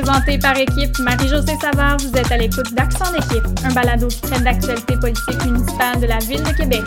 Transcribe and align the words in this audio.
Présenté 0.00 0.38
par 0.38 0.56
équipe 0.56 0.96
Marie-Josée 1.00 1.56
Savard, 1.60 1.96
vous 1.98 2.16
êtes 2.16 2.30
à 2.30 2.36
l'écoute 2.36 2.72
d'Accent 2.72 3.10
d'équipe, 3.10 3.44
un 3.64 3.72
balado 3.72 4.06
qui 4.06 4.20
traite 4.20 4.44
d'actualité 4.44 4.96
politique 4.96 5.44
municipale 5.44 6.00
de 6.00 6.06
la 6.06 6.18
Ville 6.18 6.42
de 6.44 6.52
Québec. 6.52 6.84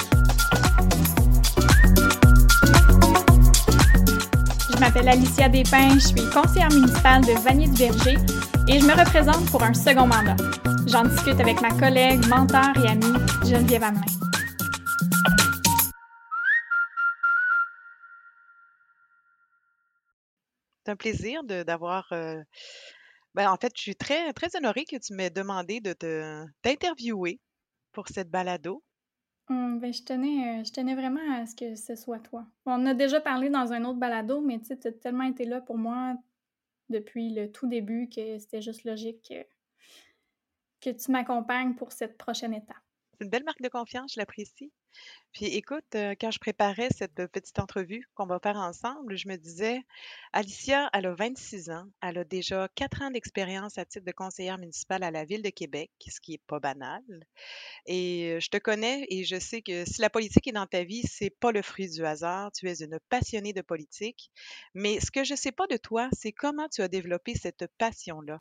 Je 4.69 4.79
m'appelle 4.79 5.09
Alicia 5.09 5.49
Despins, 5.49 5.95
je 5.95 6.07
suis 6.07 6.29
conseillère 6.29 6.69
municipale 6.69 7.21
de 7.23 7.33
Vanier-du-Verger 7.43 8.15
et 8.69 8.79
je 8.79 8.85
me 8.85 8.93
représente 8.93 9.45
pour 9.51 9.61
un 9.61 9.73
second 9.73 10.07
mandat. 10.07 10.37
J'en 10.87 11.03
discute 11.03 11.37
avec 11.41 11.59
ma 11.61 11.71
collègue, 11.71 12.25
mentor 12.27 12.71
et 12.81 12.91
amie 12.91 13.19
Geneviève 13.43 13.83
Hamelin. 13.83 14.05
C'est 20.85 20.91
un 20.91 20.95
plaisir 20.95 21.43
d'avoir. 21.43 22.07
Euh, 22.13 22.41
ben, 23.35 23.49
en 23.51 23.57
fait, 23.57 23.71
je 23.75 23.81
suis 23.81 23.95
très, 23.95 24.33
très 24.33 24.55
honorée 24.55 24.85
que 24.85 24.97
tu 24.97 25.13
m'aies 25.13 25.29
demandé 25.29 25.79
de 25.81 25.93
te 25.93 26.45
d'interviewer 26.63 27.39
pour 27.93 28.07
cette 28.09 28.29
balado. 28.29 28.83
Hum, 29.49 29.79
ben, 29.79 29.91
je 29.93 30.03
tenais, 30.03 30.61
euh, 30.61 30.63
je 30.63 30.71
tenais 30.71 30.95
vraiment 30.95 31.19
à 31.33 31.45
ce 31.45 31.55
que 31.55 31.75
ce 31.75 31.95
soit 31.95 32.19
toi. 32.19 32.47
On 32.65 32.85
a 32.87 32.93
déjà 32.93 33.19
parlé 33.21 33.49
dans 33.49 33.71
un 33.73 33.83
autre 33.85 33.99
balado, 33.99 34.41
mais 34.41 34.59
tu 34.61 34.73
as 34.73 34.91
tellement 34.93 35.23
été 35.25 35.45
là 35.45 35.61
pour 35.61 35.77
moi 35.77 36.15
depuis 36.89 37.29
le 37.33 37.51
tout 37.51 37.67
début 37.67 38.09
que 38.09 38.39
c'était 38.39 38.61
juste 38.61 38.83
logique 38.85 39.23
que, 39.29 39.45
que 40.81 40.89
tu 40.89 41.11
m'accompagnes 41.11 41.75
pour 41.75 41.93
cette 41.93 42.17
prochaine 42.17 42.53
étape. 42.53 42.75
C'est 43.21 43.25
une 43.25 43.29
belle 43.29 43.43
marque 43.43 43.61
de 43.61 43.69
confiance, 43.69 44.13
je 44.15 44.19
l'apprécie. 44.19 44.71
Puis 45.31 45.45
écoute, 45.45 45.85
euh, 45.93 46.15
quand 46.19 46.31
je 46.31 46.39
préparais 46.39 46.89
cette 46.89 47.19
euh, 47.19 47.27
petite 47.27 47.59
entrevue 47.59 48.03
qu'on 48.15 48.25
va 48.25 48.39
faire 48.39 48.55
ensemble, 48.55 49.15
je 49.15 49.27
me 49.27 49.35
disais, 49.35 49.83
Alicia, 50.33 50.89
elle 50.91 51.05
a 51.05 51.13
26 51.13 51.69
ans, 51.69 51.85
elle 52.01 52.17
a 52.17 52.23
déjà 52.23 52.67
4 52.73 53.03
ans 53.03 53.11
d'expérience 53.11 53.77
à 53.77 53.85
titre 53.85 54.05
de 54.05 54.11
conseillère 54.11 54.57
municipale 54.57 55.03
à 55.03 55.11
la 55.11 55.23
Ville 55.23 55.43
de 55.43 55.51
Québec, 55.51 55.91
ce 55.99 56.19
qui 56.19 56.31
n'est 56.31 56.41
pas 56.47 56.59
banal. 56.59 57.03
Et 57.85 58.31
euh, 58.31 58.39
je 58.39 58.49
te 58.49 58.57
connais 58.57 59.05
et 59.11 59.23
je 59.23 59.37
sais 59.37 59.61
que 59.61 59.85
si 59.85 60.01
la 60.01 60.09
politique 60.09 60.47
est 60.47 60.53
dans 60.53 60.65
ta 60.65 60.83
vie, 60.83 61.03
c'est 61.03 61.29
pas 61.29 61.51
le 61.51 61.61
fruit 61.61 61.91
du 61.91 62.03
hasard. 62.03 62.51
Tu 62.53 62.67
es 62.67 62.81
une 62.81 62.97
passionnée 63.09 63.53
de 63.53 63.61
politique. 63.61 64.31
Mais 64.73 64.99
ce 64.99 65.11
que 65.11 65.23
je 65.23 65.33
ne 65.33 65.37
sais 65.37 65.51
pas 65.51 65.67
de 65.67 65.77
toi, 65.77 66.09
c'est 66.11 66.31
comment 66.31 66.69
tu 66.69 66.81
as 66.81 66.87
développé 66.87 67.35
cette 67.35 67.67
passion-là? 67.77 68.39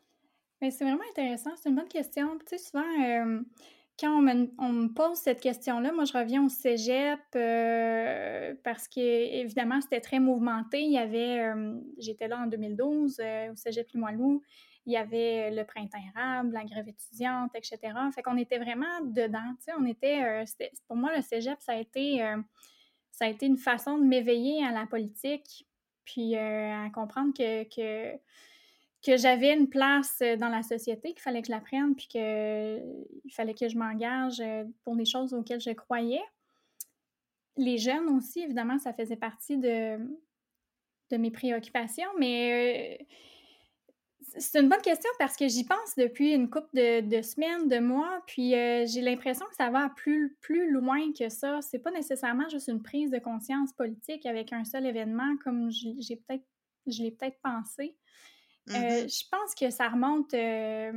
Mais 0.62 0.70
c'est 0.70 0.84
vraiment 0.84 1.04
intéressant, 1.10 1.50
c'est 1.56 1.68
une 1.68 1.76
bonne 1.76 1.88
question. 1.88 2.38
Tu 2.38 2.46
sais, 2.48 2.58
souvent, 2.58 2.84
quand 4.00 4.18
on 4.58 4.72
me, 4.72 4.86
pose 4.88 5.18
cette 5.18 5.40
question-là, 5.40 5.92
moi, 5.92 6.04
je 6.04 6.16
reviens 6.16 6.44
au 6.44 6.48
cégep 6.48 7.20
euh, 7.36 8.54
parce 8.64 8.88
que, 8.88 9.00
évidemment, 9.00 9.80
c'était 9.80 10.00
très 10.00 10.18
mouvementé. 10.18 10.80
Il 10.80 10.92
y 10.92 10.98
avait, 10.98 11.40
euh, 11.40 11.74
j'étais 11.98 12.26
là 12.26 12.38
en 12.38 12.46
2012 12.46 13.20
euh, 13.20 13.52
au 13.52 13.56
cégep 13.56 13.90
Limoilou, 13.92 14.42
il 14.86 14.94
y 14.94 14.96
avait 14.96 15.50
le 15.50 15.64
printemps 15.64 15.98
érable, 16.14 16.52
la 16.52 16.64
grève 16.64 16.88
étudiante, 16.88 17.50
etc. 17.54 17.78
Fait 18.14 18.22
qu'on 18.22 18.38
était 18.38 18.58
vraiment 18.58 19.00
dedans. 19.04 19.54
Tu 19.58 19.64
sais, 19.64 19.72
on 19.78 19.84
était, 19.84 20.44
pour 20.88 20.96
moi, 20.96 21.14
le 21.14 21.20
cégep, 21.20 21.60
ça 21.60 21.72
a 21.72 21.76
été, 21.76 22.24
ça 23.12 23.26
a 23.26 23.28
été 23.28 23.44
une 23.44 23.58
façon 23.58 23.98
de 23.98 24.04
m'éveiller 24.04 24.64
à 24.64 24.72
la 24.72 24.86
politique, 24.86 25.66
puis 26.06 26.34
à 26.34 26.88
comprendre 26.94 27.34
que, 27.36 27.64
que 27.64 28.18
que 29.04 29.16
j'avais 29.16 29.54
une 29.54 29.68
place 29.68 30.22
dans 30.38 30.48
la 30.48 30.62
société, 30.62 31.12
qu'il 31.12 31.22
fallait 31.22 31.40
que 31.40 31.46
je 31.46 31.52
la 31.52 31.60
prenne, 31.60 31.94
puis 31.94 32.06
qu'il 32.06 33.32
fallait 33.32 33.54
que 33.54 33.68
je 33.68 33.78
m'engage 33.78 34.42
pour 34.84 34.96
des 34.96 35.06
choses 35.06 35.32
auxquelles 35.32 35.60
je 35.60 35.70
croyais. 35.70 36.22
Les 37.56 37.78
jeunes 37.78 38.08
aussi, 38.08 38.40
évidemment, 38.40 38.78
ça 38.78 38.92
faisait 38.92 39.16
partie 39.16 39.56
de, 39.56 39.98
mes 41.12 41.30
préoccupations, 41.30 42.10
mais 42.18 43.06
c'est 44.38 44.60
une 44.60 44.68
bonne 44.68 44.82
question 44.82 45.10
parce 45.18 45.36
que 45.36 45.48
j'y 45.48 45.64
pense 45.64 45.96
depuis 45.96 46.34
une 46.34 46.48
couple 46.48 46.68
de, 46.74 47.22
semaines, 47.22 47.68
de 47.68 47.78
mois, 47.78 48.22
puis 48.26 48.50
j'ai 48.50 49.00
l'impression 49.00 49.46
que 49.46 49.56
ça 49.56 49.70
va 49.70 49.88
plus, 49.96 50.36
plus 50.42 50.70
loin 50.70 51.12
que 51.18 51.30
ça. 51.30 51.60
C'est 51.62 51.80
pas 51.80 51.90
nécessairement 51.90 52.48
juste 52.50 52.68
une 52.68 52.82
prise 52.82 53.10
de 53.10 53.18
conscience 53.18 53.72
politique 53.72 54.26
avec 54.26 54.52
un 54.52 54.64
seul 54.64 54.84
événement, 54.84 55.36
comme 55.42 55.70
j'ai 55.70 56.16
peut-être 56.16 56.44
je 56.86 57.02
l'ai 57.02 57.10
peut-être 57.10 57.38
pensé. 57.42 57.96
Euh, 58.70 58.74
mm-hmm. 58.74 59.22
je 59.22 59.28
pense 59.30 59.54
que 59.54 59.70
ça 59.70 59.88
remonte 59.88 60.32
euh, 60.34 60.92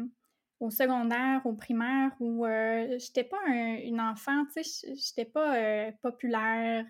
au 0.60 0.70
secondaire, 0.70 1.42
au 1.46 1.54
primaire, 1.54 2.12
où 2.20 2.46
euh, 2.46 2.98
j'étais 3.00 3.24
pas 3.24 3.42
une 3.48 4.00
enfant, 4.00 4.46
tu 4.54 4.64
sais, 4.64 4.94
j'étais 4.96 5.26
pas 5.26 5.92
populaire. 6.02 6.86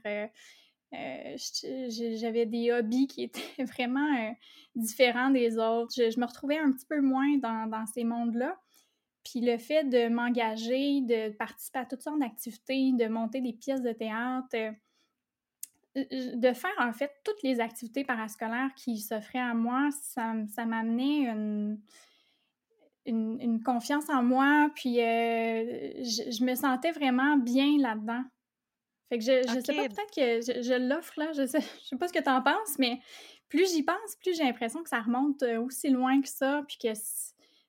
J'avais 0.91 2.45
des 2.45 2.71
hobbies 2.71 3.07
qui 3.07 3.23
étaient 3.23 3.63
vraiment 3.63 4.35
différents 4.75 5.29
des 5.29 5.57
autres. 5.57 5.93
Je, 5.95 6.19
me 6.19 6.25
retrouvais 6.25 6.57
un 6.57 6.71
petit 6.71 6.85
peu 6.85 7.01
moins 7.01 7.37
dans, 7.37 7.67
dans 7.67 7.85
ces 7.85 8.03
mondes-là. 8.03 8.57
Puis 9.23 9.39
le 9.39 9.57
fait 9.57 9.85
de 9.85 10.09
m'engager, 10.09 11.01
de 11.01 11.29
participer 11.29 11.79
à 11.79 11.85
toutes 11.85 12.01
sortes 12.01 12.19
d'activités, 12.19 12.91
de 12.91 13.07
monter 13.07 13.39
des 13.39 13.53
pièces 13.53 13.81
de 13.81 13.93
théâtre, 13.93 14.75
de 15.95 16.53
faire 16.53 16.73
en 16.79 16.91
fait 16.91 17.11
toutes 17.23 17.41
les 17.43 17.59
activités 17.59 18.03
parascolaires 18.03 18.73
qui 18.75 18.97
s'offraient 18.97 19.39
à 19.39 19.53
moi, 19.53 19.89
ça, 19.91 20.33
ça 20.53 20.65
m'amenait 20.65 21.29
une, 21.29 21.77
une, 23.05 23.61
confiance 23.63 24.09
en 24.09 24.23
moi, 24.23 24.69
puis 24.75 25.01
euh, 25.01 25.91
je, 26.03 26.43
me 26.43 26.55
sentais 26.55 26.91
vraiment 26.91 27.37
bien 27.37 27.77
là-dedans. 27.79 28.23
Fait 29.09 29.19
que 29.19 29.23
je, 29.23 29.47
je 29.47 29.59
sais 29.59 29.75
pas, 29.75 29.87
peut-être 29.87 30.15
que 30.15 30.61
je, 30.63 30.87
l'offre 30.87 31.13
là, 31.17 31.31
je 31.33 31.45
sais, 31.45 31.61
je 31.61 31.87
sais 31.89 31.97
pas 31.97 32.07
ce 32.07 32.13
que 32.13 32.23
tu 32.23 32.29
en 32.29 32.41
penses, 32.41 32.79
mais 32.79 32.99
plus 33.49 33.71
j'y 33.71 33.83
pense, 33.83 34.15
plus 34.21 34.35
j'ai 34.35 34.43
l'impression 34.43 34.81
que 34.81 34.89
ça 34.89 35.01
remonte 35.01 35.43
euh, 35.43 35.61
aussi 35.61 35.89
loin 35.89 36.21
que 36.21 36.29
ça, 36.29 36.63
puis 36.67 36.77
que 36.81 36.89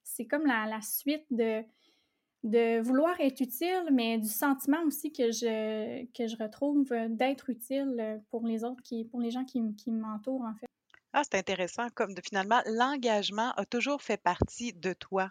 c'est 0.03 0.27
comme 0.27 0.47
la, 0.47 0.67
la 0.67 0.81
suite 0.81 1.27
de, 1.31 1.63
de 2.45 2.81
vouloir 2.81 3.19
être 3.21 3.41
utile, 3.41 3.89
mais 3.91 4.19
du 4.19 4.29
sentiment 4.29 4.83
aussi 4.87 5.11
que 5.11 5.33
je, 5.33 6.05
que 6.13 6.29
je 6.29 6.37
retrouve 6.37 6.93
d'être 7.09 7.51
utile 7.51 8.23
pour 8.31 8.47
les 8.47 8.65
autres, 8.65 8.83
qui, 8.83 9.05
pour 9.07 9.21
les 9.21 9.31
gens 9.31 9.45
qui, 9.45 9.61
qui 9.77 9.91
m'entourent, 9.91 10.43
en 10.43 10.55
fait. 10.55 10.67
Ah, 11.15 11.23
c'est 11.23 11.39
intéressant. 11.39 11.89
Comme 11.95 12.13
de, 12.13 12.21
finalement, 12.21 12.61
l'engagement 12.67 13.53
a 13.53 13.65
toujours 13.65 14.03
fait 14.03 14.17
partie 14.17 14.73
de 14.73 14.93
toi. 14.93 15.31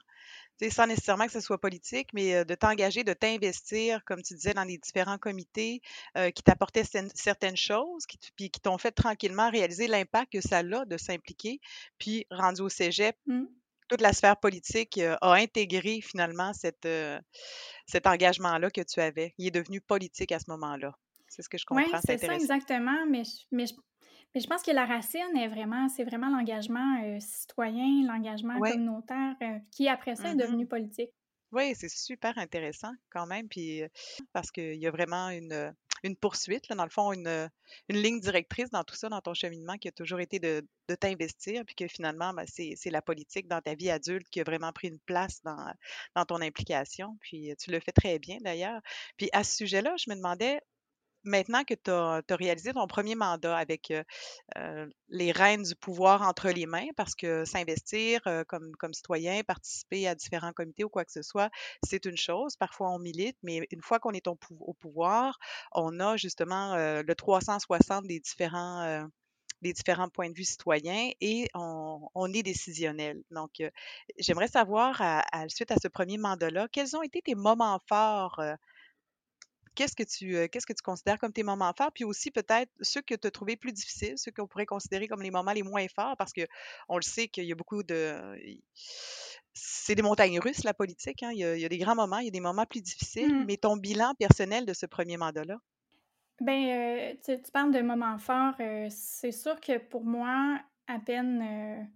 sais, 0.57 0.69
sans 0.69 0.88
nécessairement 0.88 1.25
que 1.25 1.34
ce 1.34 1.41
soit 1.41 1.59
politique, 1.59 2.07
mais 2.13 2.35
euh, 2.35 2.46
de 2.46 2.56
t'engager, 2.56 3.03
de 3.03 3.13
t'investir, 3.13 4.03
comme 4.06 4.23
tu 4.23 4.34
disais, 4.34 4.53
dans 4.53 4.63
les 4.63 4.78
différents 4.78 5.18
comités 5.18 5.81
euh, 6.18 6.31
qui 6.31 6.41
t'apportaient 6.41 6.85
certaines 7.13 7.57
choses, 7.57 8.06
qui, 8.06 8.18
puis 8.38 8.50
qui 8.50 8.62
t'ont 8.62 8.78
fait 8.78 8.91
tranquillement 8.91 9.52
réaliser 9.52 9.88
l'impact 9.88 10.31
que 10.31 10.41
ça 10.41 10.59
a 10.59 10.63
de 10.63 10.97
s'impliquer. 10.97 11.59
Puis, 12.00 12.25
rendu 12.31 12.62
au 12.62 12.69
cégep, 12.69 13.18
mmh 13.28 13.44
toute 13.93 14.01
la 14.01 14.11
sphère 14.11 14.37
politique 14.37 14.99
a 14.99 15.33
intégré 15.33 16.01
finalement 16.01 16.51
cette, 16.53 16.87
cet 17.85 18.07
engagement-là 18.07 18.71
que 18.71 18.81
tu 18.81 18.99
avais. 18.99 19.35
Il 19.37 19.45
est 19.47 19.51
devenu 19.51 19.81
politique 19.81 20.31
à 20.31 20.39
ce 20.39 20.49
moment-là. 20.49 20.95
C'est 21.27 21.43
ce 21.43 21.49
que 21.49 21.59
je 21.59 21.65
comprends. 21.65 21.83
Oui, 21.83 21.99
c'est 22.03 22.17
ça 22.17 22.33
exactement. 22.33 23.05
Mais, 23.07 23.21
mais, 23.51 23.65
mais, 24.33 24.41
je 24.41 24.47
pense 24.47 24.63
que 24.63 24.71
la 24.71 24.85
racine 24.85 25.37
est 25.37 25.47
vraiment, 25.47 25.89
c'est 25.89 26.03
vraiment 26.03 26.29
l'engagement 26.29 27.19
citoyen, 27.19 28.03
l'engagement 28.07 28.59
communautaire, 28.59 29.35
qui 29.71 29.87
après 29.87 30.15
ça 30.15 30.29
est 30.29 30.33
mmh 30.33 30.37
devenu 30.37 30.67
politique. 30.67 31.11
Oui, 31.51 31.75
c'est 31.75 31.89
super 31.89 32.35
intéressant 32.39 32.93
quand 33.11 33.27
même, 33.27 33.47
puis 33.47 33.83
parce 34.31 34.49
qu'il 34.49 34.75
y 34.75 34.87
a 34.87 34.91
vraiment 34.91 35.29
une, 35.29 35.71
une 36.03 36.16
poursuite, 36.16 36.68
là, 36.69 36.75
dans 36.75 36.84
le 36.84 36.90
fond, 36.90 37.14
une, 37.14 37.50
une, 37.90 37.97
ligne 37.97 38.19
directrice 38.19 38.69
dans 38.69 38.84
tout 38.84 38.96
ça, 38.96 39.09
dans 39.09 39.22
ton 39.22 39.34
cheminement, 39.34 39.78
qui 39.78 39.88
a 39.88 39.91
toujours 39.91 40.19
été 40.19 40.40
de, 40.40 40.68
de 40.90 40.96
t'investir, 40.96 41.64
puis 41.66 41.75
que 41.75 41.88
finalement, 41.88 42.34
ben, 42.34 42.46
c'est 42.47 42.90
la 42.90 43.02
politique 43.02 43.47
dans 43.47 43.62
ta 43.62 43.74
vie 43.75 43.90
adulte 43.90 44.30
qui 44.30 44.41
a 44.41 44.44
vraiment 44.44 44.72
pris 44.74 44.90
une 44.90 45.00
place 45.00 45.41
dans, 45.44 45.74
dans 46.16 46.25
ton 46.25 46.41
implication. 46.41 47.18
Puis 47.22 47.53
tu 47.58 47.72
le 47.72 47.80
fais 47.80 47.94
très 47.94 48.19
bien 48.19 48.38
d'ailleurs. 48.41 48.81
Puis 49.18 49.30
à 49.34 49.44
ce 49.44 49.56
sujet-là, 49.56 49.96
je 49.97 50.09
me 50.09 50.16
demandais, 50.16 50.59
maintenant 51.23 51.63
que 51.63 51.73
tu 51.73 51.91
as, 51.91 52.22
réalisé 52.35 52.73
ton 52.73 52.88
premier 52.88 53.16
mandat 53.16 53.57
avec 53.57 53.94
les 55.09 55.31
rênes 55.31 55.64
du 55.64 55.75
pouvoir 55.75 56.22
entre 56.23 56.49
les 56.49 56.66
mains, 56.66 56.87
parce 56.96 57.16
que 57.16 57.46
s'investir 57.46 58.22
comme, 58.47 58.75
comme 58.78 58.93
citoyen, 58.93 59.43
participer 59.43 60.08
à 60.08 60.16
différents 60.16 60.53
comités 60.53 60.84
ou 60.84 60.90
quoi 60.90 61.05
que 61.05 61.11
ce 61.11 61.22
soit, 61.22 61.49
c'est 61.84 62.05
une 62.05 62.17
chose. 62.17 62.55
Parfois, 62.58 62.91
on 62.91 62.99
milite, 62.99 63.37
mais 63.43 63.67
une 63.72 63.81
fois 63.81 63.99
qu'on 63.99 64.11
est 64.11 64.28
au, 64.28 64.35
pouvoir, 64.35 65.37
on 65.72 65.99
a 65.99 66.17
justement 66.17 66.75
le 66.75 67.14
360 67.14 68.08
des 68.08 68.20
différents 68.20 69.08
des 69.64 69.73
différents 69.73 70.09
points 70.09 70.29
de 70.29 70.35
vue 70.35 70.43
citoyens 70.43 71.09
et 71.22 71.47
on, 71.55 72.34
est 72.34 72.43
décisionnel. 72.43 73.23
Donc, 73.31 73.64
j'aimerais 74.20 74.49
savoir, 74.49 75.02
à, 75.02 75.49
suite 75.49 75.72
à 75.72 75.78
ce 75.81 75.87
premier 75.87 76.17
mandat-là, 76.17 76.67
quels 76.72 76.96
ont 76.96 77.02
été 77.02 77.22
tes 77.22 77.34
moments 77.34 77.79
forts 77.87 78.40
qu'est-ce 79.75 79.96
que 79.96 80.03
tu 80.03 80.49
qu'est-ce 80.49 80.66
que 80.66 80.73
tu 80.73 80.84
considères 80.84 81.20
comme 81.20 81.34
tes 81.34 81.43
moments 81.43 81.73
forts, 81.78 81.91
puis 81.91 82.03
aussi 82.03 82.31
peut-être 82.31 82.72
ceux 82.81 83.02
que 83.02 83.16
tu 83.16 83.28
as 83.28 83.31
trouvés 83.31 83.55
plus 83.55 83.72
difficiles, 83.72 84.17
ceux 84.17 84.31
qu'on 84.31 84.47
pourrait 84.47 84.66
considérer 84.66 85.08
comme 85.08 85.22
les 85.22 85.31
moments 85.31 85.53
les 85.53 85.64
moins 85.64 85.85
forts, 85.87 86.16
parce 86.17 86.34
que 86.34 86.41
on 86.90 86.97
le 86.97 87.03
sait 87.03 87.28
qu'il 87.28 87.46
y 87.46 87.52
a 87.52 87.55
beaucoup 87.55 87.84
de 87.84 88.37
c'est 89.53 89.96
des 89.96 90.02
montagnes 90.02 90.40
russes 90.40 90.64
la 90.64 90.73
politique, 90.73 91.22
hein? 91.23 91.31
il, 91.31 91.40
y 91.40 91.66
a, 91.66 91.70
des 91.70 91.78
grands 91.78 91.96
moments, 91.96 92.17
il 92.17 92.25
y 92.25 92.29
a 92.29 92.31
des 92.31 92.40
moments 92.40 92.66
plus 92.66 92.81
difficiles, 92.81 93.34
mmh. 93.34 93.46
mais 93.46 93.58
ton 93.58 93.78
bilan 93.78 94.16
personnel 94.16 94.66
de 94.66 94.73
ce 94.73 94.87
premier 94.87 95.17
mandat-là? 95.17 95.59
Ben, 96.41 97.16
tu, 97.23 97.37
parles 97.52 97.72
de 97.72 97.81
moments 97.81 98.17
forts. 98.17 98.55
c'est 98.90 99.31
sûr 99.31 99.59
que 99.61 99.78
pour 99.78 100.03
moi, 100.03 100.59
à 100.87 100.99
peine 100.99 101.87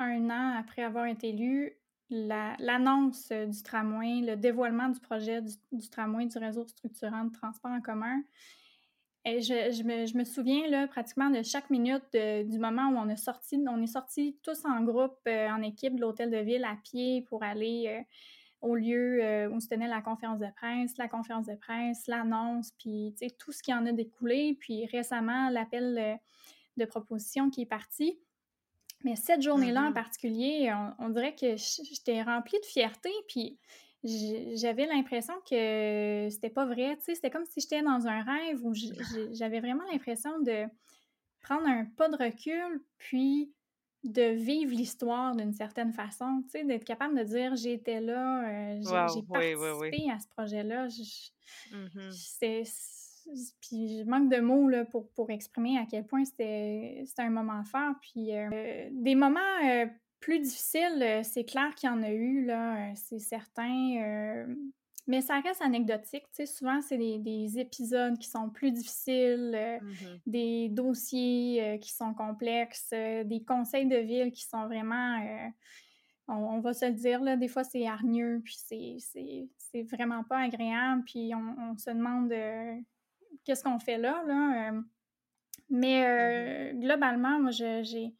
un 0.00 0.30
an 0.30 0.56
après 0.58 0.82
avoir 0.82 1.06
été 1.06 1.28
élu, 1.28 1.77
l'annonce 2.10 3.30
du 3.30 3.62
tramway, 3.62 4.20
le 4.22 4.36
dévoilement 4.36 4.88
du 4.88 5.00
projet 5.00 5.42
du, 5.42 5.88
tramway 5.90 6.26
du 6.26 6.38
réseau 6.38 6.66
structurant 6.66 7.24
de 7.24 7.32
transport 7.32 7.70
en 7.70 7.80
commun. 7.80 8.22
Et 9.24 9.42
je, 9.42 10.16
me, 10.16 10.24
souviens 10.24 10.68
là, 10.68 10.86
pratiquement 10.86 11.28
de 11.28 11.42
chaque 11.42 11.68
minute 11.68 12.04
du 12.12 12.58
moment 12.58 12.88
où 12.88 12.96
on, 12.96 13.10
a 13.10 13.16
sorti, 13.16 13.62
on 13.68 13.82
est 13.82 13.86
sortis 13.86 14.38
tous 14.42 14.64
en 14.64 14.82
groupe, 14.82 15.18
euh, 15.26 15.48
en 15.50 15.60
équipe 15.60 15.96
de 15.96 16.00
l'hôtel 16.00 16.30
de 16.30 16.38
ville 16.38 16.64
à 16.64 16.76
pied 16.82 17.22
pour 17.28 17.42
aller 17.42 17.88
euh, 17.88 18.02
au 18.62 18.74
lieu 18.74 19.22
euh, 19.22 19.50
où 19.50 19.60
se 19.60 19.68
tenait 19.68 19.88
la 19.88 20.00
conférence 20.00 20.38
de 20.38 20.48
presse, 20.56 20.96
la 20.96 21.08
conférence 21.08 21.46
de 21.46 21.56
presse, 21.56 22.06
l'annonce, 22.06 22.72
puis 22.78 23.14
tout 23.38 23.52
ce 23.52 23.62
qui 23.62 23.74
en 23.74 23.84
a 23.84 23.92
découlé. 23.92 24.56
Puis 24.58 24.86
récemment, 24.86 25.50
l'appel 25.50 26.18
de 26.78 26.84
proposition 26.86 27.50
qui 27.50 27.62
est 27.62 27.66
parti. 27.66 28.18
Mais 29.04 29.16
cette 29.16 29.42
journée-là 29.42 29.82
en 29.82 29.90
mm-hmm. 29.90 29.94
particulier, 29.94 30.74
on, 30.98 31.08
dirait 31.10 31.34
que 31.34 31.56
j'étais 31.56 32.22
remplie 32.22 32.58
de 32.60 32.66
fierté, 32.66 33.10
puis 33.28 33.58
j'avais 34.02 34.86
l'impression 34.86 35.34
que 35.48 36.28
c'était 36.30 36.50
pas 36.50 36.66
vrai. 36.66 36.96
Tu 36.98 37.04
sais, 37.04 37.14
c'était 37.14 37.30
comme 37.30 37.44
si 37.44 37.60
j'étais 37.60 37.82
dans 37.82 38.06
un 38.06 38.22
rêve 38.22 38.64
où 38.64 38.72
j'avais 39.32 39.60
vraiment 39.60 39.84
l'impression 39.92 40.40
de 40.40 40.64
prendre 41.40 41.66
un 41.66 41.84
pas 41.84 42.08
de 42.08 42.16
recul, 42.16 42.82
puis 42.98 43.52
de 44.04 44.32
vivre 44.32 44.72
l'histoire 44.72 45.34
d'une 45.34 45.52
certaine 45.52 45.92
façon, 45.92 46.42
tu 46.44 46.50
sais, 46.50 46.64
d'être 46.64 46.84
capable 46.84 47.18
de 47.18 47.24
dire 47.24 47.56
j'étais 47.56 48.00
là, 48.00 48.48
euh, 48.48 48.80
j'ai 49.14 49.22
participé 49.22 50.10
à 50.10 50.18
ce 50.20 50.28
projet-là. 50.28 50.86
Mm-hmm. 50.86 52.10
Puis 53.60 53.98
je 53.98 54.04
manque 54.04 54.30
de 54.30 54.40
mots 54.40 54.68
là, 54.68 54.84
pour, 54.84 55.08
pour 55.10 55.30
exprimer 55.30 55.78
à 55.78 55.86
quel 55.86 56.06
point 56.06 56.24
c'était 56.24 57.04
un 57.18 57.30
moment 57.30 57.62
fort. 57.64 57.94
Puis 58.00 58.34
euh, 58.34 58.88
des 58.92 59.14
moments 59.14 59.40
euh, 59.64 59.86
plus 60.20 60.40
difficiles, 60.40 61.02
euh, 61.02 61.22
c'est 61.22 61.44
clair 61.44 61.74
qu'il 61.74 61.88
y 61.88 61.92
en 61.92 62.02
a 62.02 62.10
eu, 62.10 62.44
là, 62.44 62.94
c'est 62.94 63.18
certain. 63.18 64.46
mais 65.06 65.20
ça 65.20 65.40
reste 65.40 65.62
anecdotique. 65.62 66.24
Tu 66.30 66.44
sais, 66.44 66.46
souvent, 66.46 66.80
c'est 66.80 66.98
des, 66.98 67.18
des, 67.18 67.58
épisodes 67.58 68.18
qui 68.18 68.28
sont 68.28 68.50
plus 68.50 68.72
difficiles, 68.72 69.80
mmh 69.80 69.88
des 70.26 70.68
dossiers 70.68 71.78
qui 71.80 71.92
sont 71.92 72.14
complexes, 72.14 72.90
des 72.90 73.42
conseils 73.46 73.86
de 73.86 73.96
ville 73.96 74.32
qui 74.32 74.44
sont 74.44 74.66
vraiment 74.66 75.18
on, 76.28 76.60
va 76.60 76.74
se 76.74 76.84
le 76.84 76.92
dire, 76.92 77.22
là, 77.22 77.36
des 77.36 77.48
fois 77.48 77.64
c'est 77.64 77.86
hargneux, 77.86 78.42
puis 78.44 78.56
c'est 78.58 79.82
vraiment 79.84 80.24
pas 80.24 80.40
agréable, 80.40 81.02
puis 81.04 81.32
on, 81.34 81.76
se 81.78 81.90
demande 81.90 82.30
qu'est-ce 83.48 83.64
qu'on 83.64 83.78
fait 83.78 83.96
là, 83.96 84.22
là. 84.26 84.68
Euh. 84.68 84.82
mais 85.70 86.04
euh, 86.04 86.72
mm-hmm. 86.72 86.80
globalement, 86.80 87.40
moi, 87.40 87.50
j'ai 87.50 88.14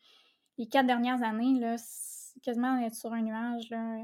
les 0.56 0.66
quatre 0.66 0.86
dernières 0.86 1.22
années, 1.22 1.60
là, 1.60 1.76
quasiment 2.42 2.78
être 2.78 2.94
sur 2.94 3.12
un 3.12 3.20
nuage, 3.20 3.68
là. 3.68 3.98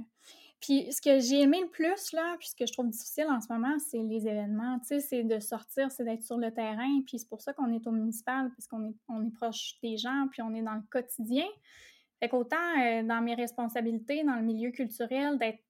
Puis 0.61 0.93
ce 0.93 1.01
que 1.01 1.21
j'ai 1.21 1.41
aimé 1.41 1.61
le 1.63 1.69
plus, 1.69 2.13
là, 2.13 2.37
puis 2.39 2.49
ce 2.49 2.57
que 2.57 2.67
je 2.67 2.73
trouve 2.73 2.89
difficile 2.89 3.27
en 3.31 3.41
ce 3.41 3.51
moment, 3.51 3.79
c'est 3.79 4.03
les 4.03 4.27
événements. 4.27 4.79
Tu 4.81 4.87
sais, 4.87 5.01
c'est 5.01 5.23
de 5.23 5.39
sortir, 5.39 5.91
c'est 5.91 6.05
d'être 6.05 6.23
sur 6.23 6.39
le 6.39 6.51
terrain. 6.53 7.03
Puis 7.07 7.19
c'est 7.19 7.29
pour 7.29 7.43
ça 7.43 7.53
qu'on 7.53 7.71
est 7.73 7.87
au 7.87 7.91
municipal, 7.91 8.51
parce 8.51 8.67
qu'on 8.67 8.89
est, 8.89 8.95
on 9.09 9.27
est 9.27 9.31
proche 9.31 9.75
des 9.83 9.97
gens, 9.99 10.27
puis 10.31 10.43
on 10.43 10.55
est 10.55 10.63
dans 10.63 10.75
le 10.75 10.83
quotidien. 10.91 11.45
Fait 12.21 12.29
qu'autant 12.29 12.57
euh, 12.81 13.03
dans 13.03 13.21
mes 13.23 13.35
responsabilités, 13.35 14.25
dans 14.25 14.37
le 14.37 14.43
milieu 14.43 14.71
culturel, 14.71 15.39
d'être 15.39 15.63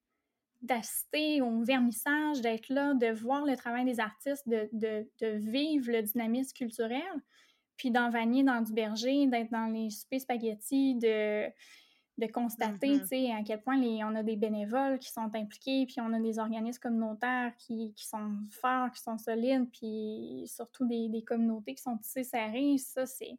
d'assister 0.64 1.43
au 1.43 1.62
vernissage, 1.62 2.40
d'être 2.40 2.69
là, 2.69 2.94
de 2.94 3.08
voir 3.12 3.44
le 3.44 3.56
travail 3.56 3.84
des 3.84 4.00
artistes, 4.00 4.49
de, 4.49 4.69
de, 4.72 5.08
de 5.20 5.28
vivre 5.38 5.93
le 5.93 6.02
dynamisme 6.02 6.52
culturel, 6.56 7.02
puis 7.76 7.90
dans 7.90 8.11
Vanier, 8.11 8.43
dans 8.43 8.61
du 8.61 8.72
berger, 8.72 9.26
d'être 9.26 9.50
dans 9.50 9.66
les 9.66 9.90
soupers 9.90 10.20
spaghettis, 10.20 10.94
de, 10.94 11.46
de 12.19 12.26
constater, 12.28 12.99
mm-hmm. 12.99 13.40
à 13.40 13.43
quel 13.43 13.61
point 13.61 13.76
les, 13.76 14.05
on 14.05 14.14
a 14.14 14.22
des 14.22 14.37
bénévoles 14.37 14.99
qui 14.99 15.11
sont 15.11 15.34
impliqués, 15.34 15.84
puis 15.87 16.00
on 16.00 16.12
a 16.12 16.20
des 16.20 16.38
organismes 16.38 16.81
communautaires 16.81 17.52
qui, 17.58 17.93
qui 17.94 18.06
sont 18.06 18.37
forts, 18.50 18.90
qui 18.93 19.02
sont 19.02 19.19
solides, 19.19 19.69
puis 19.72 20.44
surtout 20.46 20.87
des, 20.87 21.08
des 21.08 21.22
communautés 21.22 21.75
qui 21.75 21.82
sont 21.82 21.99
tissées 21.99 22.25
serrées. 22.25 22.78
Ça, 22.78 23.06
c'est 23.06 23.37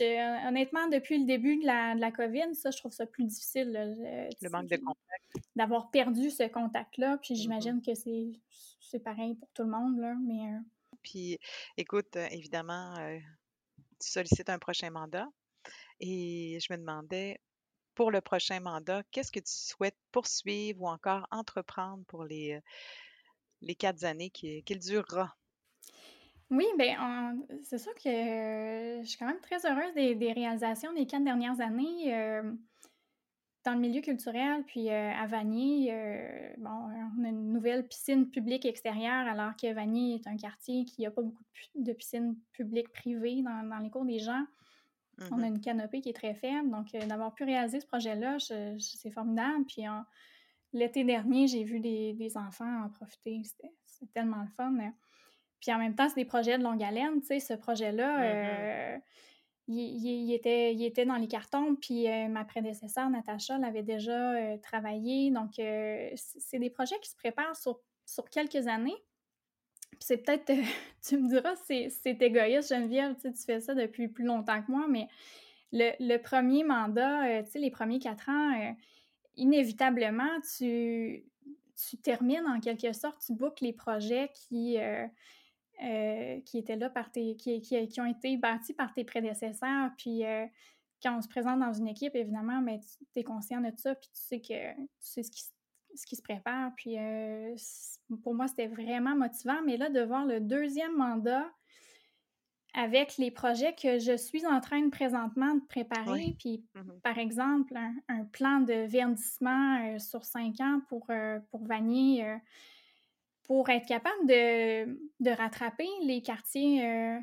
honnêtement, 0.00 0.88
depuis 0.88 1.18
le 1.18 1.26
début 1.26 1.58
de 1.58 1.66
la, 1.66 1.94
de 1.94 2.00
la, 2.00 2.10
COVID, 2.10 2.54
ça, 2.54 2.70
je 2.70 2.78
trouve 2.78 2.92
ça 2.92 3.06
plus 3.06 3.24
difficile. 3.24 3.72
le 3.72 4.50
manque 4.50 4.68
de 4.68 4.76
contact. 4.76 5.46
D'avoir 5.54 5.90
perdu 5.90 6.30
ce 6.30 6.48
contact-là. 6.48 7.18
Puis 7.18 7.34
mm-hmm. 7.34 7.36
j'imagine 7.38 7.82
que 7.82 7.94
c'est 7.94 9.00
pareil 9.00 9.34
pour 9.34 9.48
tout 9.52 9.62
le 9.62 9.70
monde. 9.70 9.98
Là, 9.98 10.14
mais, 10.20 10.54
euh 10.54 10.58
Puis 11.02 11.38
écoute, 11.76 12.16
évidemment, 12.30 12.94
euh, 12.98 13.18
tu 14.00 14.08
sollicites 14.08 14.50
un 14.50 14.58
prochain 14.58 14.90
mandat. 14.90 15.28
Et 16.00 16.58
je 16.60 16.72
me 16.72 16.78
demandais, 16.78 17.40
pour 17.94 18.10
le 18.10 18.20
prochain 18.20 18.60
mandat, 18.60 19.02
qu'est-ce 19.10 19.32
que 19.32 19.40
tu 19.40 19.52
souhaites 19.52 19.96
poursuivre 20.12 20.82
ou 20.82 20.88
encore 20.88 21.26
entreprendre 21.30 22.04
pour 22.06 22.24
les, 22.24 22.60
les 23.62 23.74
quatre 23.74 24.04
années 24.04 24.30
qu'il 24.30 24.78
durera? 24.78 25.34
Oui, 26.50 26.66
ben 26.78 27.44
c'est 27.62 27.78
sûr 27.78 27.92
que 27.94 29.00
je 29.02 29.04
suis 29.04 29.18
quand 29.18 29.26
même 29.26 29.40
très 29.40 29.66
heureuse 29.66 29.92
des, 29.94 30.32
réalisations 30.32 30.92
des 30.92 31.06
quatre 31.06 31.24
dernières 31.24 31.60
années 31.60 32.14
euh, 32.14 32.52
dans 33.64 33.72
le 33.72 33.80
milieu 33.80 34.00
culturel. 34.00 34.62
Puis 34.64 34.88
euh, 34.88 35.12
à 35.12 35.26
Vanier, 35.26 35.88
euh, 35.90 36.54
bon, 36.58 36.70
on 37.18 37.24
a 37.24 37.28
une 37.28 37.52
nouvelle 37.52 37.86
piscine 37.88 38.30
publique 38.30 38.64
extérieure, 38.64 39.26
alors 39.26 39.56
que 39.56 39.72
Vanier 39.72 40.14
est 40.14 40.28
un 40.28 40.36
quartier 40.36 40.84
qui 40.84 41.02
n'a 41.02 41.10
pas 41.10 41.22
beaucoup 41.22 41.42
de, 41.74 41.92
piscines 41.92 42.36
publiques 42.52 42.92
privées 42.92 43.42
dans, 43.42 43.78
les 43.82 43.90
cours 43.90 44.04
des 44.04 44.20
gens. 44.20 44.44
On 45.32 45.42
a 45.42 45.48
mmh 45.48 45.54
une 45.54 45.60
canopée 45.60 46.00
qui 46.00 46.10
est 46.10 46.16
très 46.16 46.34
faible. 46.34 46.70
Donc, 46.70 46.92
d'avoir 46.92 47.34
pu 47.34 47.42
réaliser 47.42 47.80
ce 47.80 47.86
projet-là, 47.86 48.36
c'est 48.38 49.10
formidable. 49.10 49.64
Puis 49.64 49.82
l'été 50.74 51.04
dernier, 51.04 51.48
j'ai 51.48 51.64
vu 51.64 51.80
des, 51.80 52.36
enfants 52.36 52.84
en 52.84 52.90
profiter. 52.90 53.42
C'était 53.42 54.12
tellement 54.12 54.42
le 54.42 54.48
fun. 54.48 54.76
Puis 55.60 55.72
en 55.72 55.78
même 55.78 55.94
temps, 55.94 56.08
c'est 56.08 56.16
des 56.16 56.24
projets 56.24 56.58
de 56.58 56.62
longue 56.62 56.82
haleine, 56.82 57.20
tu 57.20 57.26
sais, 57.26 57.40
ce 57.40 57.54
projet-là, 57.54 58.20
mm-hmm. 58.20 58.94
euh, 58.94 58.98
il, 59.68 60.32
était, 60.32 60.74
il 60.74 60.84
était 60.84 61.06
dans 61.06 61.16
les 61.16 61.28
cartons, 61.28 61.74
puis 61.76 62.08
euh, 62.08 62.28
ma 62.28 62.44
prédécesseur, 62.44 63.08
Natacha, 63.10 63.58
l'avait 63.58 63.82
déjà 63.82 64.34
euh, 64.34 64.56
travaillé. 64.58 65.30
Donc, 65.30 65.54
c'est 65.56 66.58
des 66.58 66.70
projets 66.70 66.98
qui 67.00 67.10
se 67.10 67.16
préparent 67.16 67.56
sur, 67.56 67.80
sur 68.04 68.28
quelques 68.30 68.66
années. 68.68 68.96
Puis 69.92 70.00
c'est 70.00 70.18
peut-être, 70.18 70.52
tu 71.08 71.18
me 71.18 71.28
diras, 71.28 71.54
c'est 71.56 72.22
égoïste, 72.22 72.68
Geneviève, 72.68 73.16
tu, 73.20 73.32
fais 73.44 73.60
ça 73.60 73.74
depuis 73.74 74.08
plus 74.08 74.24
longtemps 74.24 74.62
que 74.62 74.70
moi, 74.70 74.86
mais 74.88 75.08
le, 75.72 75.92
le 75.98 76.18
premier 76.18 76.62
mandat, 76.62 77.42
tu 77.42 77.50
sais, 77.50 77.58
les 77.58 77.70
premiers 77.70 77.98
quatre 77.98 78.28
ans, 78.28 78.74
inévitablement, 79.36 80.40
tu, 80.56 81.24
tu 81.76 81.96
termines 81.98 82.46
en 82.46 82.60
quelque 82.60 82.92
sorte, 82.92 83.20
tu 83.26 83.32
boucles 83.32 83.64
les 83.64 83.72
projets 83.72 84.30
qui, 84.32 84.78
euh, 85.82 86.40
qui 86.40 86.56
étaient 86.56 86.76
là 86.76 86.88
par 86.88 87.10
tes, 87.12 87.36
qui, 87.36 87.60
qui, 87.60 87.86
qui, 87.86 88.00
ont 88.00 88.06
été 88.06 88.38
bâtis 88.38 88.72
par 88.72 88.94
tes 88.94 89.04
prédécesseurs. 89.04 89.90
Puis 89.98 90.24
euh, 90.24 90.46
quand 91.02 91.18
on 91.18 91.20
se 91.20 91.28
présente 91.28 91.60
dans 91.60 91.74
une 91.74 91.88
équipe, 91.88 92.16
évidemment, 92.16 92.62
mais 92.62 92.78
ben, 92.78 92.84
tu 93.12 93.20
es 93.20 93.24
conscient 93.24 93.60
de 93.60 93.70
ça, 93.76 93.94
puis 93.94 94.08
tu 94.08 94.20
sais 94.20 94.40
que 94.40 94.74
tu 94.74 94.88
sais 95.00 95.22
ce 95.22 95.30
qui, 95.30 95.42
ce 95.94 96.06
qui 96.06 96.16
se 96.16 96.22
prépare. 96.22 96.72
Puis 96.76 96.98
euh, 96.98 97.54
pour 98.22 98.34
moi, 98.34 98.48
c'était 98.48 98.68
vraiment 98.68 99.14
motivant. 99.14 99.60
Mais 99.66 99.76
là, 99.76 99.90
de 99.90 100.00
voir 100.00 100.24
le 100.24 100.40
deuxième 100.40 100.96
mandat 100.96 101.44
avec 102.72 103.18
les 103.18 103.30
projets 103.30 103.74
que 103.74 103.98
je 103.98 104.16
suis 104.16 104.46
en 104.46 104.60
train 104.60 104.80
de 104.80 104.90
présentement 104.90 105.56
de 105.56 105.64
préparer, 105.66 106.36
puis 106.38 106.64
mmh 106.74 107.00
par 107.02 107.18
exemple, 107.18 107.74
un, 108.08 108.24
plan 108.24 108.60
de 108.60 108.86
verdissement 108.86 109.98
sur 109.98 110.24
cinq 110.24 110.60
ans 110.60 110.80
pour, 110.88 111.06
pour 111.50 111.64
Vanier 111.66 112.38
pour 113.46 113.68
être 113.70 113.86
capable 113.86 114.26
de, 114.26 115.30
rattraper 115.30 115.88
les 116.02 116.20
quartiers 116.20 116.84
euh, 116.84 117.18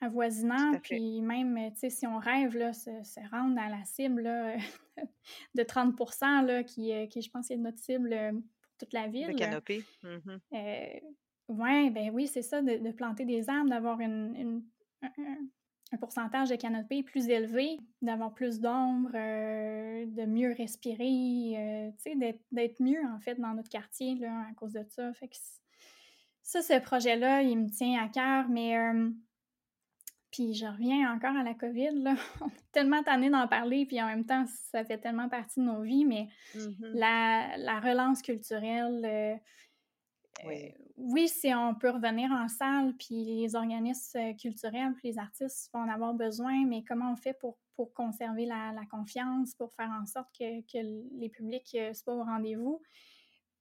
avoisinants, 0.00 0.78
puis 0.82 1.22
même, 1.22 1.72
tu 1.72 1.80
sais, 1.80 1.90
si 1.90 2.06
on 2.06 2.18
rêve, 2.18 2.56
là, 2.56 2.72
se, 2.72 2.90
rendre 3.30 3.58
à 3.60 3.68
la 3.68 3.84
cible 3.84 4.24
de 5.54 5.62
30 5.62 5.94
là, 6.46 6.62
qui, 6.64 6.92
euh, 6.92 7.06
qui, 7.06 7.22
je 7.22 7.30
pense, 7.30 7.50
est 7.50 7.56
notre 7.56 7.78
cible 7.78 8.12
euh, 8.12 8.32
pour 8.32 8.76
toute 8.78 8.92
la 8.92 9.08
ville. 9.08 9.28
De 9.28 9.38
canopée. 9.38 9.84
Mmh 10.02 10.38
oui, 11.50 11.88
ben 11.88 12.10
oui, 12.12 12.26
c'est 12.26 12.42
ça, 12.42 12.60
de, 12.60 12.90
planter 12.90 13.24
des 13.24 13.48
arbres, 13.48 13.70
d'avoir 13.70 14.00
une, 14.00 14.62
un, 15.00 15.96
pourcentage 15.98 16.50
de 16.50 16.56
canopée 16.56 17.02
plus 17.02 17.26
élevé, 17.30 17.78
d'avoir 18.02 18.34
plus 18.34 18.60
d'ombre, 18.60 19.12
de 19.12 20.26
mieux 20.26 20.52
respirer, 20.52 21.94
tu 21.96 22.12
sais, 22.12 22.36
d'être 22.52 22.82
mieux, 22.82 23.00
en 23.02 23.18
fait, 23.20 23.36
dans 23.36 23.54
notre 23.54 23.70
quartier, 23.70 24.16
là, 24.16 24.44
à 24.50 24.52
cause 24.56 24.74
de 24.74 24.84
ça. 24.90 25.10
Fait 25.14 25.28
que 25.28 25.36
ça, 26.48 26.62
ce 26.62 26.80
projet-là, 26.80 27.42
il 27.42 27.58
me 27.58 27.68
tient 27.68 28.02
à 28.02 28.08
cœur, 28.08 28.48
mais 28.48 28.74
puis 30.30 30.54
je 30.54 30.64
reviens 30.64 31.14
encore 31.14 31.36
à 31.36 31.42
la 31.42 31.52
COVID, 31.52 32.02
là. 32.02 32.14
On 32.40 32.46
est 32.48 32.72
tellement 32.72 33.02
tanné 33.02 33.28
d'en 33.28 33.46
parler, 33.46 33.84
puis 33.84 34.00
en 34.00 34.06
même 34.06 34.24
temps, 34.24 34.46
ça 34.70 34.82
fait 34.82 34.96
tellement 34.96 35.28
partie 35.28 35.60
de 35.60 35.66
nos 35.66 35.82
vies, 35.82 36.06
mais 36.06 36.28
mmh 36.54 36.94
la, 36.94 37.80
relance 37.80 38.22
culturelle, 38.22 39.38
oui. 40.46 40.72
oui, 40.96 41.28
si 41.28 41.52
on 41.54 41.74
peut 41.74 41.90
revenir 41.90 42.30
en 42.32 42.48
salle, 42.48 42.94
puis 42.96 43.24
les 43.24 43.54
organismes 43.54 44.34
culturels, 44.36 44.94
puis 44.96 45.08
les 45.10 45.18
artistes 45.18 45.68
vont 45.74 45.80
en 45.80 45.90
avoir 45.90 46.14
besoin, 46.14 46.64
mais 46.64 46.82
comment 46.82 47.12
on 47.12 47.16
fait 47.16 47.34
pour, 47.34 47.58
pour 47.76 47.92
conserver 47.92 48.46
la, 48.46 48.72
confiance, 48.90 49.54
pour 49.54 49.74
faire 49.74 49.90
en 50.00 50.06
sorte 50.06 50.30
que, 50.38 50.62
que 50.62 51.18
les 51.20 51.28
publics 51.28 51.76
soient 51.92 52.14
au 52.14 52.24
rendez-vous? 52.24 52.80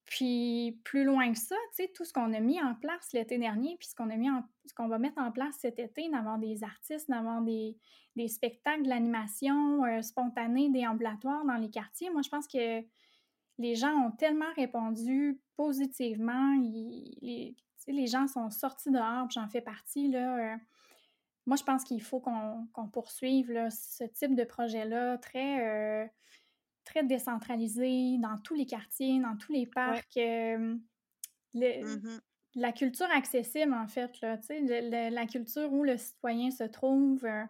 Puis 0.07 0.79
plus 0.85 1.03
loin 1.03 1.33
que 1.33 1.37
ça, 1.37 1.55
tu 1.75 1.83
sais, 1.83 1.91
tout 1.93 2.05
ce 2.05 2.13
qu'on 2.13 2.33
a 2.33 2.39
mis 2.39 2.61
en 2.61 2.75
place 2.75 3.11
l'été 3.11 3.37
dernier, 3.37 3.75
puis 3.77 3.89
ce 3.89 3.95
qu'on 3.95 4.09
a 4.09 4.15
mis 4.15 4.29
en, 4.29 4.41
ce 4.65 4.73
qu'on 4.73 4.87
va 4.87 4.99
mettre 4.99 5.19
en 5.21 5.31
place 5.33 5.55
cet 5.59 5.79
été, 5.79 6.09
d'avoir 6.09 6.39
des 6.39 6.63
artistes, 6.63 7.09
d'avoir 7.09 7.41
des, 7.41 7.77
des 8.15 8.29
spectacles, 8.29 8.83
de 8.83 8.89
l'animation 8.89 9.83
euh, 9.83 10.01
spontanée, 10.01 10.69
déambulatoire 10.69 11.43
dans 11.45 11.57
les 11.57 11.69
quartiers. 11.69 12.09
Moi, 12.09 12.21
je 12.21 12.29
pense 12.29 12.47
que 12.47 12.81
les 13.57 13.75
gens 13.75 13.93
ont 13.95 14.11
tellement 14.11 14.51
répondu 14.55 15.41
positivement. 15.57 16.55
les, 16.61 17.57
les, 17.87 18.07
gens 18.07 18.27
sont 18.27 18.49
sortis 18.49 18.91
dehors, 18.91 19.29
j'en 19.29 19.49
fais 19.49 19.61
partie. 19.61 20.07
Là, 20.07 20.53
euh. 20.53 20.57
moi, 21.45 21.57
je 21.57 21.63
pense 21.63 21.83
qu'il 21.83 22.01
faut 22.01 22.21
qu'on 22.21 22.87
poursuive 22.93 23.51
là, 23.51 23.69
ce 23.69 24.05
type 24.05 24.35
de 24.35 24.45
projet-là 24.45 25.17
très. 25.17 25.67
Euh, 25.67 26.07
très 26.87 27.03
décentralisé 27.03 28.17
dans 28.19 28.37
tous 28.43 28.55
les 28.55 28.65
quartiers, 28.65 29.19
dans 29.19 29.35
tous 29.37 29.51
les 29.51 29.67
parcs. 29.67 30.19
Mmh 31.53 32.19
la 32.57 32.71
culture 32.71 33.07
accessible, 33.13 33.73
en 33.73 33.87
fait, 33.87 34.19
là, 34.21 34.37
la 35.09 35.25
culture 35.27 35.71
où 35.71 35.83
le 35.83 35.95
citoyen 35.97 36.49
se 36.49 36.63
trouve, 36.63 37.23
euh, 37.23 37.43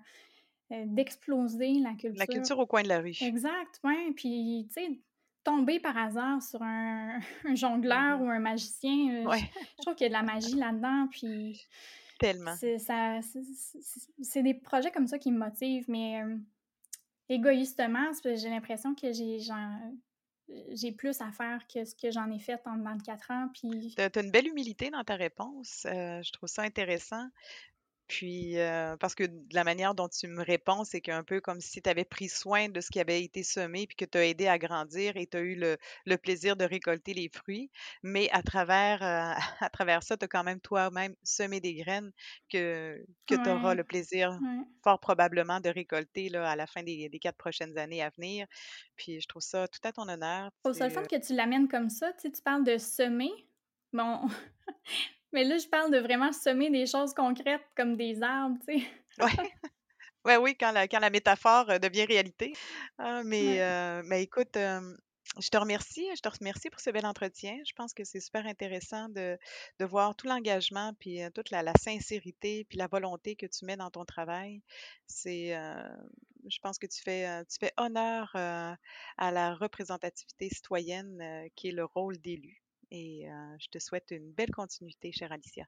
euh, 0.73 0.83
d'exploser 0.85 1.75
la 1.75 1.91
culture. 1.91 2.19
La 2.19 2.27
culture 2.27 2.59
au 2.59 2.65
coin 2.65 2.83
de 2.83 2.89
la 2.89 2.99
rue. 2.99 3.15
Exact, 3.21 3.79
oui. 3.85 4.13
Puis, 4.15 4.67
tu 4.67 4.81
sais, 4.81 4.99
tomber 5.45 5.79
par 5.79 5.97
hasard 5.97 6.41
sur 6.41 6.61
un, 6.61 7.19
jongleur 7.55 8.19
mmh 8.19 8.21
ou 8.21 8.29
un 8.29 8.39
magicien, 8.39 9.25
euh, 9.25 9.31
je, 9.31 9.81
trouve 9.81 9.95
qu'il 9.95 10.03
y 10.03 10.07
a 10.07 10.09
de 10.09 10.13
la 10.13 10.23
magie 10.23 10.55
là-dedans, 10.59 11.07
puis... 11.09 11.65
Tellement. 12.19 12.55
C'est 12.55 14.41
des 14.41 14.55
projets 14.55 14.91
comme 14.91 15.07
ça 15.07 15.19
qui 15.19 15.31
me 15.31 15.37
motivent, 15.37 15.85
mais 15.87 16.23
égoïstement, 17.29 18.11
j'ai 18.23 18.49
l'impression 18.49 18.95
que 18.95 19.11
j'ai 19.11 19.39
j'ai 20.69 20.91
plus 20.91 21.19
à 21.21 21.31
faire 21.31 21.67
que 21.67 21.83
ce 21.83 21.93
que 21.93 22.11
j'en 22.11 22.31
ai 22.31 22.39
fait 22.39 22.59
en 22.65 22.79
24 22.79 23.31
ans. 23.31 23.49
Puis... 23.53 23.93
Tu 23.95 24.01
as, 24.01 24.21
une 24.21 24.31
belle 24.31 24.47
humilité 24.47 24.89
dans 24.89 25.03
ta 25.03 25.15
réponse. 25.15 25.85
Euh, 25.85 26.21
je 26.21 26.31
trouve 26.31 26.47
ça 26.47 26.61
intéressant. 26.61 27.27
Puis, 28.07 28.55
parce 28.99 29.15
que 29.15 29.23
de 29.23 29.53
la 29.53 29.63
manière 29.63 29.95
dont 29.95 30.07
tu 30.07 30.27
me 30.27 30.43
réponds, 30.43 30.83
c'est 30.83 31.01
qu'un 31.01 31.23
peu 31.23 31.41
comme 31.41 31.61
si 31.61 31.81
tu 31.81 31.89
avais 31.89 32.05
pris 32.05 32.29
soin 32.29 32.69
de 32.69 32.81
ce 32.81 32.89
qui 32.89 32.99
avait 32.99 33.23
été 33.23 33.43
semé, 33.43 33.87
puis 33.87 33.95
que 33.95 34.05
tu 34.05 34.17
as 34.17 34.25
aidé 34.25 34.47
à 34.47 34.57
grandir 34.57 35.17
et 35.17 35.27
tu 35.27 35.37
as 35.37 35.41
eu 35.41 35.55
le, 35.55 36.17
plaisir 36.17 36.55
de 36.55 36.63
récolter 36.63 37.13
les 37.13 37.29
fruits. 37.29 37.69
Mais 38.03 38.29
à 38.31 38.41
travers, 38.41 38.99
à 39.59 39.69
travers 39.69 40.03
ça, 40.03 40.17
tu 40.17 40.25
as 40.25 40.27
quand 40.27 40.43
même 40.43 40.59
toi-même 40.61 41.15
semé 41.23 41.59
des 41.59 41.75
graines 41.75 42.11
que, 42.49 43.03
que 43.27 43.35
tu 43.35 43.49
auras 43.49 43.75
le 43.75 43.83
plaisir 43.83 44.37
fort 44.83 44.99
probablement 44.99 45.59
de 45.59 45.69
récolter 45.69 46.29
là, 46.29 46.49
à 46.49 46.55
la 46.55 46.67
fin 46.67 46.83
des, 46.83 47.09
quatre 47.21 47.37
prochaines 47.37 47.77
années 47.77 48.01
à 48.01 48.09
venir. 48.09 48.47
Puis 48.95 49.19
je 49.19 49.27
trouve 49.27 49.41
ça 49.41 49.67
tout 49.67 49.79
à 49.83 49.91
ton 49.91 50.07
honneur. 50.07 50.49
Au 50.63 50.73
seul 50.73 50.91
fait 50.91 51.07
que 51.07 51.25
tu 51.25 51.33
l'amènes 51.33 51.67
comme 51.67 51.89
ça, 51.89 52.13
tu, 52.13 52.21
sais, 52.21 52.31
tu 52.31 52.41
parles 52.41 52.63
de 52.63 52.77
semer. 52.77 53.31
Bon, 53.93 54.27
Mais 55.37 55.43
là, 55.43 55.59
je 55.59 55.67
parle 55.67 55.91
de 55.91 55.99
vraiment 55.99 56.33
semer 56.33 56.71
des 56.71 56.87
choses 56.87 57.13
concrètes 57.13 57.61
comme 57.75 57.95
des 57.95 58.23
arbres, 58.23 58.57
tu 58.67 58.79
sais. 58.79 58.87
Oui. 59.19 59.31
Ouais, 60.25 60.35
oui, 60.35 60.57
quand 60.59 60.71
la, 60.71 60.87
quand 60.87 60.99
la 60.99 61.11
métaphore 61.11 61.69
euh, 61.69 61.77
devient 61.77 62.03
réalité. 62.03 62.51
Ah, 62.97 63.21
mais, 63.23 63.61
euh, 63.61 64.01
mais 64.03 64.23
écoute, 64.23 64.55
je 64.57 65.49
te 65.49 65.57
remercie. 65.57 66.05
Je 66.15 66.21
te 66.21 66.27
remercie 66.27 66.69
pour 66.69 66.81
ce 66.81 66.89
bel 66.89 67.05
entretien. 67.05 67.55
Je 67.65 67.71
pense 67.73 67.93
que 67.93 68.03
c'est 68.03 68.19
super 68.19 68.45
intéressant 68.47 69.07
de, 69.09 69.37
de 69.79 69.85
voir 69.85 70.15
tout 70.15 70.27
l'engagement, 70.27 70.93
puis 70.99 71.23
euh, 71.23 71.29
toute 71.29 71.51
la, 71.51 71.61
la, 71.61 71.73
sincérité, 71.79 72.65
puis 72.67 72.77
la 72.79 72.87
volonté 72.87 73.35
que 73.35 73.45
tu 73.45 73.63
mets 73.63 73.77
dans 73.77 73.91
ton 73.91 74.03
travail. 74.05 74.63
C'est, 75.05 75.55
je 76.49 76.59
pense 76.61 76.79
que 76.79 76.87
tu 76.87 77.01
fais, 77.01 77.45
tu 77.45 77.57
fais 77.59 77.71
honneur 77.77 78.31
à 78.35 79.31
la 79.31 79.53
représentativité 79.53 80.49
citoyenne 80.49 81.47
qui 81.55 81.69
est 81.69 81.73
le 81.73 81.85
rôle 81.85 82.17
d'élu. 82.17 82.59
Et 82.91 83.27
je 83.59 83.67
te 83.67 83.79
souhaite 83.79 84.11
une 84.11 84.31
belle 84.31 84.51
continuité, 84.51 85.11
chère 85.11 85.31
Alicia. 85.31 85.65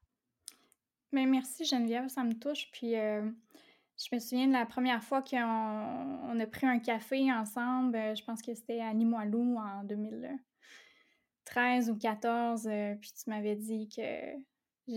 Mais 1.11 1.25
merci 1.25 1.65
Geneviève, 1.65 2.07
ça 2.07 2.23
me 2.23 2.33
touche. 2.33 2.69
Puis 2.71 2.91
je 2.91 4.07
me 4.13 4.19
souviens 4.19 4.47
de 4.47 4.53
la 4.53 4.65
première 4.65 5.03
fois 5.03 5.21
qu'on 5.21 6.39
a 6.39 6.47
pris 6.47 6.67
un 6.67 6.79
café 6.79 7.31
ensemble, 7.31 7.97
je 8.15 8.23
pense 8.23 8.41
que 8.41 8.53
c'était 8.53 8.79
à 8.79 8.93
Limoilou 8.93 9.57
en 9.57 9.83
2013 9.83 11.89
ou 11.89 11.95
2014. 11.95 12.69
puis 13.01 13.11
tu 13.11 13.29
m'avais 13.29 13.55
dit 13.55 13.89
que 13.89 14.37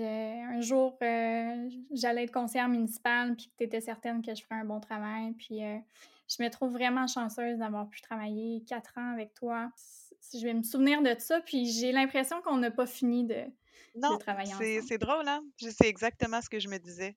un 0.01 0.61
jour 0.61 0.97
j'allais 1.93 2.25
être 2.25 2.33
conseillère 2.33 2.69
municipale, 2.69 3.37
puis 3.37 3.47
que 3.47 3.57
tu 3.59 3.65
étais 3.65 3.81
certaine 3.81 4.23
que 4.23 4.35
je 4.35 4.43
ferais 4.43 4.61
un 4.61 4.65
bon 4.65 4.81
travail. 4.81 5.33
Puis 5.33 5.61
je 6.29 6.43
me 6.43 6.49
trouve 6.49 6.73
vraiment 6.73 7.07
chanceuse 7.07 7.59
d'avoir 7.59 7.89
pu 7.89 8.01
travailler 8.01 8.63
quatre 8.67 8.97
ans 8.97 9.13
avec 9.13 9.35
toi. 9.35 9.71
Je 10.33 10.41
vais 10.41 10.55
me 10.55 10.63
souvenir 10.63 11.03
de 11.03 11.15
ça, 11.19 11.41
puis 11.41 11.71
j'ai 11.71 11.93
l'impression 11.93 12.41
qu'on 12.43 12.57
n'a 12.57 12.71
pas 12.71 12.87
fini 12.87 13.25
de, 13.25 13.45
travailler 14.19 14.55
ensemble. 14.55 14.83
C'est 14.87 14.99
drôle, 14.99 15.29
hein? 15.29 15.43
C'est 15.59 15.89
exactement 15.89 16.41
ce 16.41 16.49
que 16.49 16.59
je 16.59 16.69
me 16.69 16.79
disais. 16.79 17.17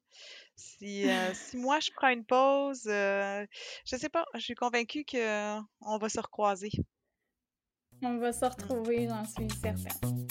Si, 0.56 1.10
euh, 1.10 1.34
si 1.34 1.58
moi 1.58 1.80
je 1.80 1.92
prends 1.96 2.10
une 2.10 2.26
pause, 2.26 2.84
euh, 2.88 3.46
je 3.86 3.96
sais 3.96 4.10
pas, 4.10 4.26
je 4.34 4.42
suis 4.42 4.56
convaincue 4.56 5.06
qu'on 5.10 5.98
va 5.98 6.10
se 6.10 6.20
recroiser. 6.20 6.72
On 8.02 8.18
va 8.18 8.34
se 8.34 8.44
retrouver, 8.44 9.08
j'en 9.08 9.24
suis 9.24 9.50
certaine. 9.62 10.28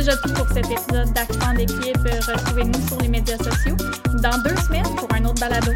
Déjà 0.00 0.16
tout 0.16 0.32
pour 0.32 0.48
cet 0.48 0.64
épisode 0.64 1.12
d'Accent 1.12 1.52
d'équipe. 1.54 1.98
Retrouvez-nous 2.26 2.88
sur 2.88 2.98
les 3.00 3.08
médias 3.08 3.36
sociaux 3.36 3.76
dans 4.22 4.42
deux 4.42 4.56
semaines 4.62 4.96
pour 4.96 5.08
un 5.14 5.24
autre 5.26 5.40
balado. 5.40 5.72